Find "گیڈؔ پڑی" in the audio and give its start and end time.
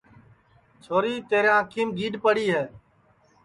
1.97-2.45